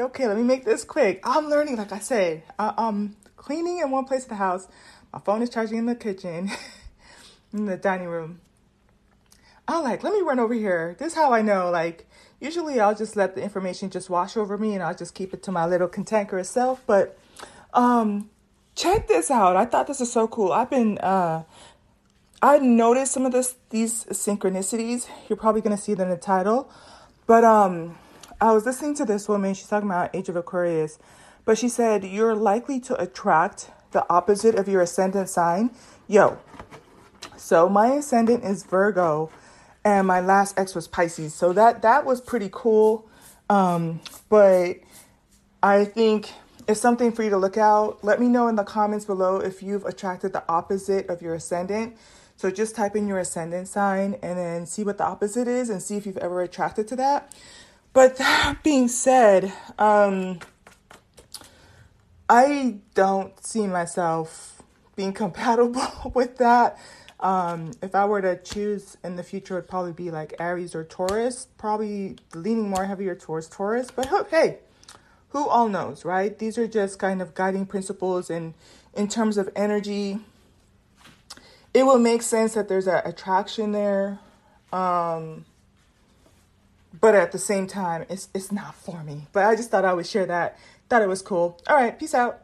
okay, 0.00 0.26
let 0.26 0.36
me 0.36 0.42
make 0.42 0.64
this 0.64 0.84
quick. 0.84 1.20
I'm 1.24 1.48
learning, 1.48 1.76
like 1.76 1.92
I 1.92 1.98
said, 1.98 2.42
uh, 2.58 2.72
um, 2.76 3.16
cleaning 3.36 3.78
in 3.78 3.90
one 3.90 4.04
place 4.04 4.24
of 4.24 4.30
the 4.30 4.36
house. 4.36 4.68
My 5.12 5.18
phone 5.18 5.42
is 5.42 5.50
charging 5.50 5.78
in 5.78 5.86
the 5.86 5.94
kitchen, 5.94 6.50
in 7.52 7.66
the 7.66 7.76
dining 7.76 8.08
room. 8.08 8.40
I'm 9.68 9.84
like, 9.84 10.02
let 10.02 10.12
me 10.12 10.20
run 10.20 10.38
over 10.38 10.54
here. 10.54 10.96
This 10.98 11.12
is 11.12 11.14
how 11.14 11.32
I 11.32 11.42
know. 11.42 11.70
Like, 11.70 12.08
usually 12.40 12.80
I'll 12.80 12.94
just 12.94 13.16
let 13.16 13.34
the 13.34 13.42
information 13.42 13.90
just 13.90 14.10
wash 14.10 14.36
over 14.36 14.58
me 14.58 14.74
and 14.74 14.82
I'll 14.82 14.94
just 14.94 15.14
keep 15.14 15.32
it 15.32 15.42
to 15.44 15.52
my 15.52 15.66
little 15.66 15.88
cantankerous 15.88 16.50
self. 16.50 16.82
But 16.86 17.16
um, 17.72 18.30
check 18.74 19.06
this 19.06 19.30
out. 19.30 19.56
I 19.56 19.64
thought 19.64 19.86
this 19.86 20.00
is 20.00 20.12
so 20.12 20.26
cool. 20.26 20.52
I've 20.52 20.70
been 20.70 20.98
uh, 20.98 21.44
I 22.42 22.58
noticed 22.58 23.12
some 23.12 23.26
of 23.26 23.32
this 23.32 23.54
these 23.68 24.04
synchronicities. 24.06 25.06
You're 25.28 25.36
probably 25.36 25.60
gonna 25.60 25.76
see 25.76 25.94
them 25.94 26.08
in 26.08 26.10
the 26.10 26.20
title. 26.20 26.70
But 27.26 27.44
um 27.44 27.98
I 28.42 28.52
was 28.52 28.64
listening 28.64 28.94
to 28.96 29.04
this 29.04 29.28
woman, 29.28 29.52
she's 29.52 29.66
talking 29.66 29.88
about 29.88 30.14
Age 30.16 30.30
of 30.30 30.36
Aquarius, 30.36 30.98
but 31.44 31.58
she 31.58 31.68
said 31.68 32.04
you're 32.04 32.34
likely 32.34 32.80
to 32.80 32.98
attract 33.00 33.70
the 33.90 34.06
opposite 34.10 34.54
of 34.54 34.66
your 34.66 34.80
ascendant 34.80 35.28
sign. 35.28 35.70
Yo. 36.08 36.38
So 37.36 37.68
my 37.68 37.88
ascendant 37.88 38.44
is 38.44 38.64
Virgo 38.64 39.30
and 39.84 40.06
my 40.06 40.20
last 40.20 40.58
ex 40.58 40.74
was 40.74 40.88
Pisces. 40.88 41.34
So 41.34 41.52
that 41.52 41.82
that 41.82 42.06
was 42.06 42.20
pretty 42.20 42.48
cool. 42.50 43.06
Um, 43.50 44.00
but 44.30 44.76
I 45.62 45.84
think 45.84 46.30
it's 46.66 46.80
something 46.80 47.12
for 47.12 47.22
you 47.22 47.30
to 47.30 47.36
look 47.36 47.58
out. 47.58 48.02
Let 48.02 48.20
me 48.20 48.28
know 48.28 48.48
in 48.48 48.56
the 48.56 48.64
comments 48.64 49.04
below 49.04 49.36
if 49.38 49.62
you've 49.62 49.84
attracted 49.84 50.32
the 50.32 50.44
opposite 50.48 51.08
of 51.08 51.20
your 51.20 51.34
ascendant. 51.34 51.96
So 52.36 52.50
just 52.50 52.74
type 52.74 52.96
in 52.96 53.06
your 53.06 53.18
ascendant 53.18 53.68
sign 53.68 54.16
and 54.22 54.38
then 54.38 54.64
see 54.64 54.82
what 54.82 54.96
the 54.96 55.04
opposite 55.04 55.46
is 55.46 55.68
and 55.68 55.82
see 55.82 55.96
if 55.96 56.06
you've 56.06 56.16
ever 56.18 56.40
attracted 56.40 56.88
to 56.88 56.96
that. 56.96 57.34
But 57.92 58.16
that 58.18 58.58
being 58.62 58.88
said, 58.88 59.52
um, 59.78 60.38
I 62.28 62.76
don't 62.94 63.44
see 63.44 63.66
myself 63.66 64.62
being 64.94 65.12
compatible 65.12 66.12
with 66.14 66.36
that. 66.38 66.78
Um, 67.18 67.72
if 67.82 67.94
I 67.94 68.06
were 68.06 68.22
to 68.22 68.36
choose 68.36 68.96
in 69.04 69.16
the 69.16 69.22
future, 69.22 69.58
it'd 69.58 69.68
probably 69.68 69.92
be 69.92 70.10
like 70.10 70.34
Aries 70.38 70.74
or 70.74 70.84
Taurus, 70.84 71.48
probably 71.58 72.16
leaning 72.34 72.70
more 72.70 72.86
heavier 72.86 73.14
towards 73.14 73.48
Taurus. 73.48 73.90
But 73.90 74.28
hey, 74.30 74.58
who 75.30 75.46
all 75.46 75.68
knows, 75.68 76.04
right? 76.04 76.38
These 76.38 76.56
are 76.56 76.66
just 76.66 76.98
kind 76.98 77.20
of 77.20 77.34
guiding 77.34 77.66
principles, 77.66 78.30
and 78.30 78.54
in 78.94 79.08
terms 79.08 79.36
of 79.36 79.50
energy, 79.54 80.20
it 81.74 81.82
will 81.82 81.98
make 81.98 82.22
sense 82.22 82.54
that 82.54 82.68
there's 82.68 82.86
an 82.86 83.02
attraction 83.04 83.72
there. 83.72 84.18
Um, 84.72 85.44
but 87.00 87.14
at 87.14 87.32
the 87.32 87.38
same 87.38 87.66
time, 87.66 88.04
it's 88.08 88.28
it's 88.34 88.52
not 88.52 88.74
for 88.74 89.02
me. 89.02 89.26
But 89.32 89.44
I 89.44 89.56
just 89.56 89.70
thought 89.70 89.84
I 89.84 89.92
would 89.94 90.06
share 90.06 90.26
that. 90.26 90.58
Thought 90.88 91.02
it 91.02 91.08
was 91.08 91.22
cool. 91.22 91.58
All 91.68 91.76
right, 91.76 91.98
peace 91.98 92.14
out. 92.14 92.38